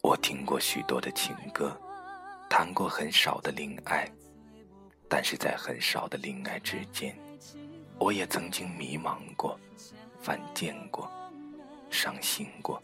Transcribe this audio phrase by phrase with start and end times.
[0.00, 1.80] 我听过许多的情歌，
[2.50, 4.10] 谈过很少的恋爱，
[5.08, 7.16] 但是在很少的恋爱之间，
[8.00, 9.56] 我也曾经迷茫过、
[10.20, 11.08] 犯贱过、
[11.88, 12.82] 伤心过。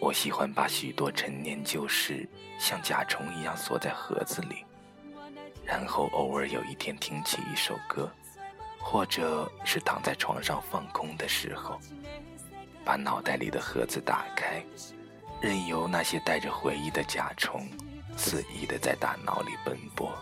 [0.00, 2.28] 我喜欢把许多陈年旧事
[2.58, 4.64] 像甲虫一样锁在盒子里，
[5.64, 8.10] 然后偶尔有一天听起一首歌，
[8.84, 11.80] 或者是躺在床上放空的时候，
[12.84, 14.62] 把脑袋里的盒子打开，
[15.40, 17.66] 任由那些带着回忆的甲虫
[18.16, 20.12] 肆意的在大脑里奔波。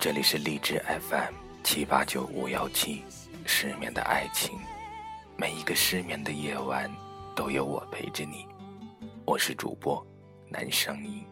[0.00, 1.34] 这里是荔枝 FM
[1.64, 3.04] 七八九五幺七，
[3.50, 4.58] 失眠的爱情，
[5.34, 6.88] 每一个失眠的夜晚
[7.34, 8.46] 都有我陪着你。
[9.24, 10.06] 我是主播
[10.50, 11.24] 南声音。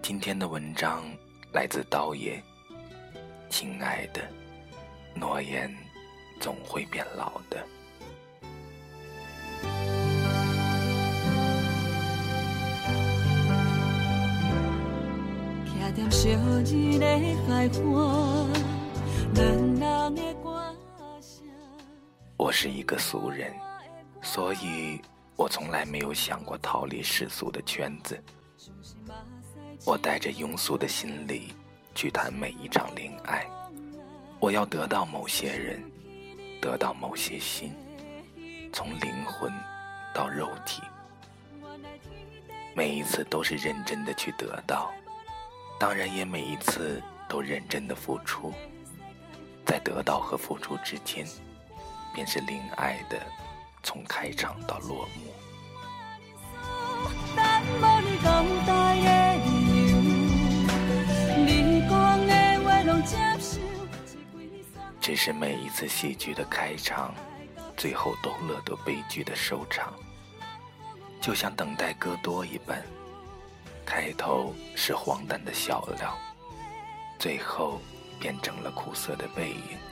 [0.00, 1.04] 今天的文章
[1.52, 2.42] 来自刀爷。
[3.50, 4.22] 亲爱的，
[5.14, 5.70] 诺言
[6.40, 7.62] 总会变老的。
[22.42, 23.54] 我是一个俗人，
[24.20, 25.00] 所以
[25.36, 28.20] 我从来没有想过逃离世俗的圈子。
[29.86, 31.54] 我带着庸俗的心理
[31.94, 33.46] 去谈每一场恋爱，
[34.40, 35.80] 我要得到某些人，
[36.60, 37.72] 得到某些心，
[38.72, 39.48] 从灵魂
[40.12, 40.82] 到肉体，
[42.74, 44.92] 每一次都是认真的去得到。
[45.78, 48.52] 当然，也每一次都认真的付出，
[49.64, 51.24] 在得到和付出之间，
[52.14, 53.20] 便是恋爱的
[53.82, 55.32] 从开场到落幕。
[65.00, 67.12] 只是每一次戏剧的开场，
[67.76, 69.92] 最后都乐得悲剧的收场，
[71.20, 72.80] 就像等待戈多一般。
[73.84, 76.16] 开头是荒诞的笑料，
[77.18, 77.80] 最后
[78.20, 79.91] 变成了苦涩的背影。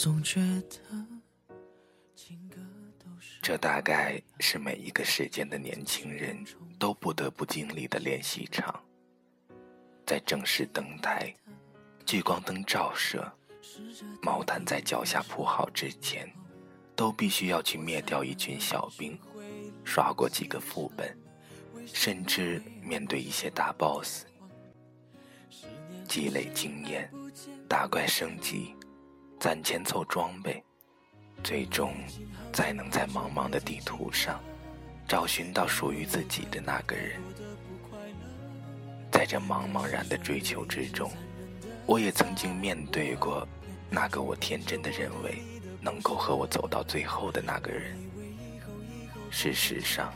[0.00, 1.04] 总觉得
[3.42, 6.38] 这大概是每一个世间的年轻人
[6.78, 8.80] 都不得不经历的练习场。
[10.06, 11.34] 在正式登台、
[12.06, 13.28] 聚光灯照射、
[14.22, 16.32] 毛毯在脚下铺好之前，
[16.94, 19.18] 都必须要去灭掉一群小兵，
[19.82, 21.18] 刷过几个副本，
[21.84, 24.26] 甚至面对一些大 boss，
[26.06, 27.12] 积累经验，
[27.68, 28.76] 打怪升级。
[29.38, 30.60] 攒钱凑装备，
[31.44, 31.94] 最终
[32.52, 34.40] 再能在茫茫的地图上
[35.06, 37.20] 找寻到属于自己的那个人。
[39.12, 41.08] 在这茫茫然的追求之中，
[41.86, 43.46] 我也曾经面对过
[43.88, 45.40] 那个我天真的认为
[45.80, 47.96] 能够和我走到最后的那个人。
[49.30, 50.12] 事实上，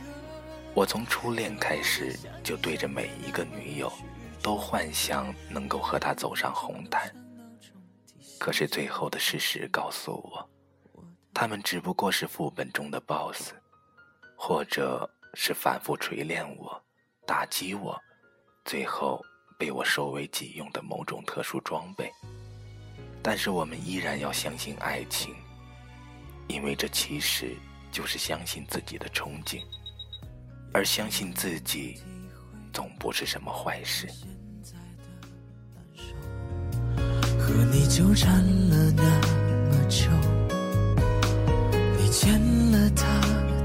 [0.73, 3.91] 我从初恋开始就对着每一个女友
[4.41, 7.09] 都幻想能够和她走上红毯。
[8.39, 10.49] 可是最后的事实告诉我，
[11.33, 13.53] 他们只不过是副本中的 BOSS，
[14.35, 16.83] 或者是反复锤炼我、
[17.25, 17.97] 打击我，
[18.65, 19.23] 最后
[19.57, 22.11] 被我收为己用的某种特殊装备。
[23.21, 25.33] 但是我们依然要相信爱情，
[26.47, 27.55] 因为这其实
[27.89, 29.61] 就是相信自己的憧憬，
[30.73, 32.01] 而相信自己
[32.73, 34.09] 总不是什么坏事。
[37.73, 38.31] 你纠缠
[38.69, 39.03] 了那
[39.71, 40.07] 么久，
[41.97, 42.39] 你牵
[42.71, 43.19] 了他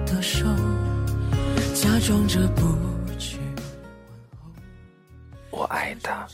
[0.07, 0.47] 的手，
[1.75, 2.63] 假装着不
[3.19, 3.39] 去
[5.51, 6.27] 我爱他，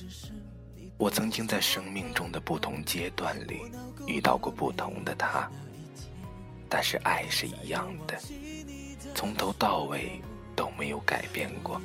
[0.99, 3.61] 我曾经在生命中的不同阶段里
[4.06, 5.50] 遇到过不同的他，
[6.69, 8.17] 但是爱是一样的，
[9.17, 10.23] 从头到尾
[10.55, 11.81] 都没有改变过。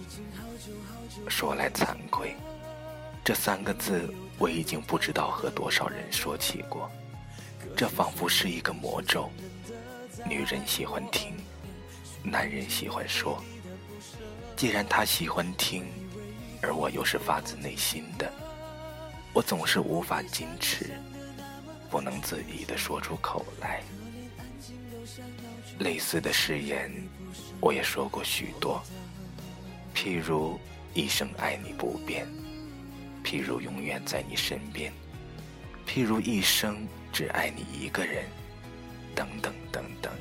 [1.27, 2.35] 说来惭愧，
[3.29, 4.11] 这三个字。
[4.39, 6.89] 我已经不知道和多少人说起过，
[7.77, 9.29] 这仿佛是一个魔咒。
[10.27, 11.35] 女人喜欢听，
[12.23, 13.39] 男人喜欢说。
[14.55, 15.85] 既然他喜欢听，
[16.59, 18.31] 而我又是发自内心的，
[19.31, 20.89] 我总是无法矜持，
[21.87, 23.83] 不能自已的说出口来。
[25.77, 26.91] 类似的誓言，
[27.61, 28.81] 我也说过许多，
[29.93, 30.59] 譬如
[30.95, 32.25] 一生爱你不变。
[33.23, 34.91] 譬如永远在你身边，
[35.87, 38.25] 譬如一生只爱你一个人，
[39.15, 40.11] 等等等等。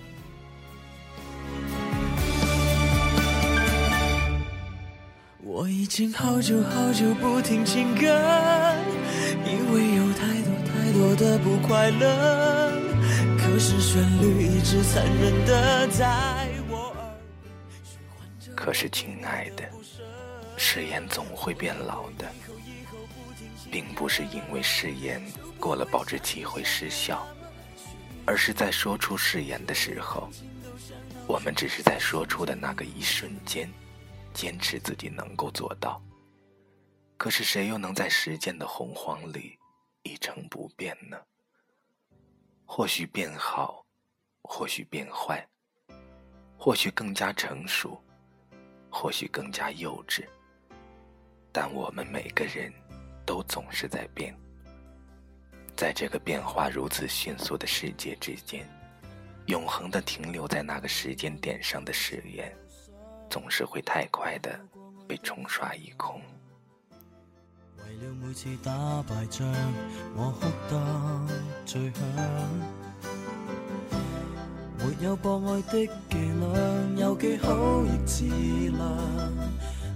[5.41, 8.03] 我已经好久好久不听情歌，
[9.47, 12.71] 因为有太多太多的不快乐。
[13.39, 17.19] 可是旋律一直残忍的在我耳
[18.45, 18.55] 边。
[18.55, 19.65] 可是亲爱的，
[20.57, 22.31] 誓言总会变老的。
[23.71, 25.23] 并不是因为誓言
[25.59, 27.27] 过了保质期会失效，
[28.27, 30.29] 而是在说出誓言的时候，
[31.27, 33.71] 我们只是在说出的那个一瞬间，
[34.33, 36.01] 坚持自己能够做到。
[37.17, 39.59] 可是谁又能在时间的洪荒里
[40.03, 41.19] 一成不变呢？
[42.65, 43.85] 或许变好，
[44.43, 45.47] 或许变坏，
[46.57, 48.01] 或许更加成熟，
[48.91, 50.25] 或许更加幼稚，
[51.51, 52.73] 但我们每个人。
[53.29, 54.35] 都总是在变，
[55.77, 58.67] 在这个变化如此迅速的世界之间，
[59.49, 62.51] 永恒的停留在那个时间点上的誓言，
[63.29, 64.59] 总是会太快的
[65.07, 66.23] 被冲刷一空。
[67.77, 68.73] 为了每次打
[69.03, 69.47] 败仗，
[70.17, 71.27] 我哭得
[71.67, 72.03] 最响。
[74.79, 78.81] 没有博爱的伎俩，有几好亦自量，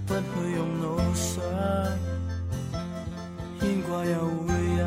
[0.05, 2.12] 不去用脑想。
[3.63, 4.83] 牵挂又会有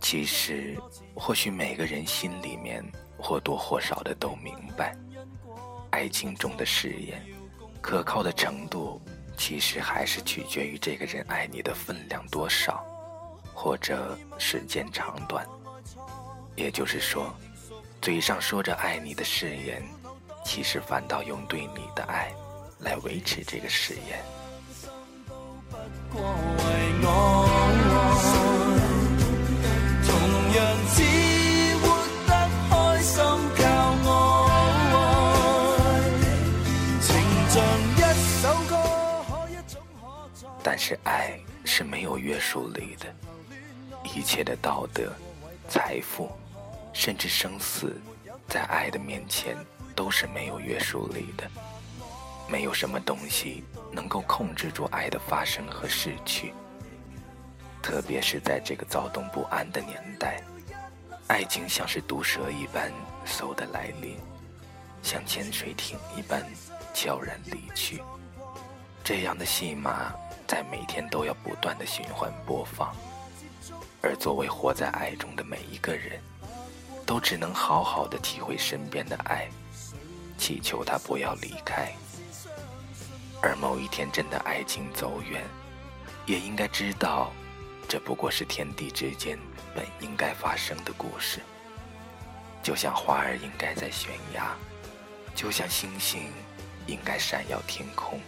[0.00, 0.78] 其实，
[1.16, 2.80] 或许每个人心里面
[3.18, 4.96] 或多或少的都明白，
[5.90, 7.20] 爱情中的誓言，
[7.80, 9.02] 可靠的程度，
[9.36, 12.84] 其实还是取决于这个人爱你的分量多少，
[13.52, 15.44] 或者时间长短。
[16.54, 17.34] 也就是说，
[18.00, 19.82] 嘴上说着爱你的誓言。
[20.48, 22.32] 其实反倒用对你的爱
[22.80, 24.18] 来维持这个誓言。
[40.62, 43.14] 但是爱是没有约束力的，
[44.02, 45.12] 一切的道德、
[45.68, 46.30] 财富，
[46.94, 48.00] 甚至生死，
[48.48, 49.54] 在爱的面前。
[49.98, 51.50] 都是没有约束力的，
[52.48, 56.54] 没有什么东西能够控制住爱的发生和逝去。
[57.82, 60.40] 特别是在这个躁动不安的年代，
[61.26, 62.92] 爱情像是毒蛇一般
[63.26, 64.16] 嗖的来临，
[65.02, 66.46] 像潜水艇一般
[66.94, 68.00] 悄然离去。
[69.02, 70.12] 这样的戏码
[70.46, 72.94] 在每天都要不断的循环播放，
[74.00, 76.20] 而作为活在爱中的每一个人，
[77.04, 79.48] 都只能好好的体会身边的爱。
[80.38, 81.92] 祈求他不要离开，
[83.42, 85.44] 而某一天真的爱情走远，
[86.24, 87.32] 也应该知道，
[87.88, 89.36] 这不过是天地之间
[89.74, 91.40] 本应该发生的故事。
[92.62, 94.54] 就像花儿应该在悬崖，
[95.34, 96.22] 就像星星
[96.86, 98.20] 应该闪耀天空。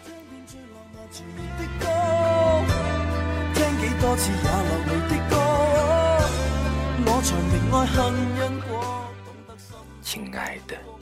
[10.02, 11.00] 亲爱的。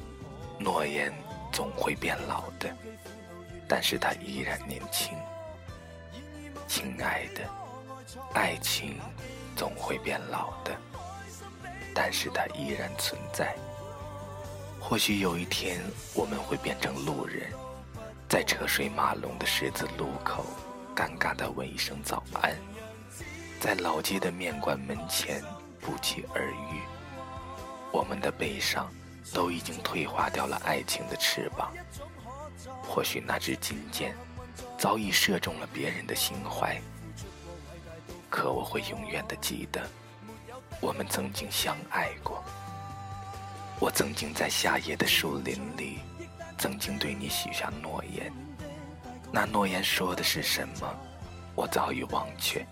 [0.58, 1.12] 诺言
[1.52, 2.68] 总会变老的，
[3.68, 5.16] 但是它依然年轻。
[6.66, 7.42] 亲爱的，
[8.34, 8.98] 爱情
[9.56, 10.76] 总会变老的，
[11.94, 13.54] 但是它依然存在。
[14.80, 15.80] 或许有一天
[16.14, 17.50] 我们会变成路人，
[18.28, 20.44] 在车水马龙的十字路口，
[20.94, 22.56] 尴尬的问一声早安，
[23.60, 25.42] 在老街的面馆门前
[25.80, 26.80] 不期而遇。
[27.90, 28.92] 我们的悲伤
[29.32, 31.72] 都已经退化掉了爱情的翅膀。
[32.82, 34.16] 或许那支金箭
[34.76, 36.80] 早已射中了别人的心怀，
[38.28, 39.88] 可我会永远的记得，
[40.80, 42.42] 我们曾经相爱过。
[43.80, 45.98] 我曾经在夏夜的树林里，
[46.58, 48.32] 曾经对你许下诺言。
[49.30, 50.94] 那诺言说的是什么，
[51.54, 52.66] 我早已忘却。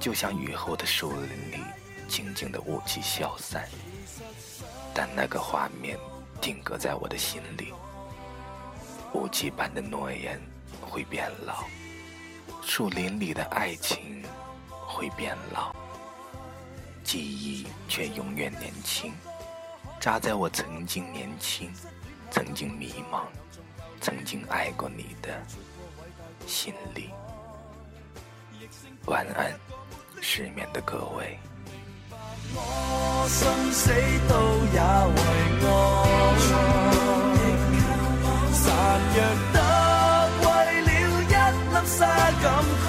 [0.00, 1.64] 就像雨后的树林里，
[2.08, 3.68] 静静的雾气消散，
[4.98, 5.98] 但那个画面
[6.40, 7.74] 定格在我的心里。
[9.12, 10.40] 雾气般的诺言
[10.80, 11.64] 会变老，
[12.62, 14.24] 树林里的爱情
[14.70, 15.76] 会变老，
[17.04, 19.12] 记忆却永远年轻，
[20.00, 21.70] 扎在我曾经年轻、
[22.30, 23.24] 曾经迷茫、
[24.00, 25.38] 曾经爱过你的
[26.46, 27.10] 心里。
[29.04, 29.54] 晚安，
[30.22, 31.38] 失眠的各位。
[32.54, 32.58] 我
[33.28, 33.90] 生死
[34.28, 34.32] 都
[34.72, 34.78] 也
[35.16, 35.18] 为
[35.62, 35.68] 爱，
[38.52, 38.64] 残
[39.14, 39.18] 弱
[39.52, 39.56] 得
[40.40, 40.44] 为
[40.82, 41.98] 了一粒沙
[42.42, 42.44] 感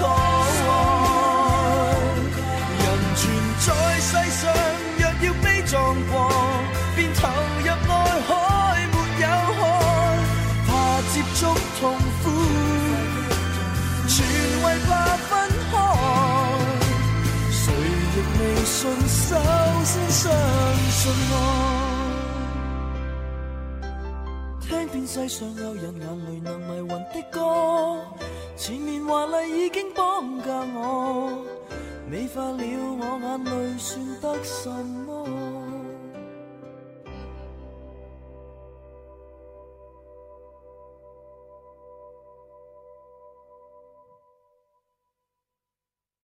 [24.60, 28.04] 听遍世上有人眼泪能迷魂的歌，
[28.56, 31.44] 前面华丽已经绑架我，
[32.10, 35.07] 美化了我眼泪，算得什么？